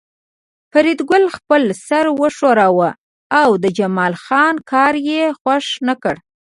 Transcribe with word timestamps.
فریدګل 0.71 1.23
خپل 1.35 1.63
سر 1.87 2.05
وښوراوه 2.19 2.89
او 3.41 3.49
د 3.63 3.65
جمال 3.77 4.13
خان 4.23 4.55
کار 4.71 4.93
یې 5.09 5.23
خوښ 5.39 5.65
نکړ 5.87 6.15